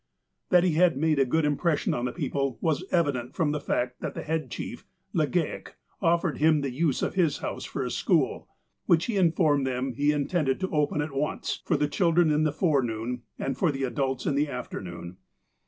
That 0.49 0.63
he 0.63 0.71
had 0.71 0.97
made 0.97 1.19
a 1.19 1.25
good 1.27 1.45
impression 1.45 1.93
on 1.93 2.05
the 2.05 2.11
people 2.11 2.57
was 2.59 2.83
evident 2.89 3.35
from 3.35 3.51
the 3.51 3.59
fact 3.59 4.01
that 4.01 4.15
the 4.15 4.23
head 4.23 4.49
chief. 4.49 4.83
Legale, 5.13 5.67
of 6.01 6.23
fered 6.23 6.37
him 6.39 6.61
the 6.61 6.71
use 6.71 7.03
of 7.03 7.13
his 7.13 7.37
house 7.37 7.65
for 7.65 7.83
a 7.83 7.91
school, 7.91 8.47
which 8.87 9.05
he 9.05 9.15
in 9.15 9.31
formed 9.31 9.67
them 9.67 9.93
he 9.93 10.11
intended 10.11 10.59
to 10.61 10.71
open 10.71 11.01
at 11.03 11.11
once, 11.13 11.61
for 11.65 11.77
the 11.77 11.87
children 11.87 12.31
in 12.31 12.45
the 12.45 12.51
forenoon, 12.51 13.21
and 13.37 13.59
for 13.59 13.71
the 13.71 13.83
adults 13.83 14.25
in 14.25 14.33
the 14.33 14.49
afternoon. 14.49 15.17